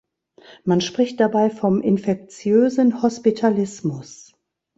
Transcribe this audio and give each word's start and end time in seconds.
Man 0.63 0.81
spricht 0.81 1.19
dabei 1.19 1.51
vom 1.51 1.79
„infektiösen 1.79 3.03
Hospitalismus“. 3.03 4.33